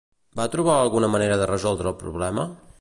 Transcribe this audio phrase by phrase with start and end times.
[0.39, 2.51] Va trobar alguna manera de resoldre el problema?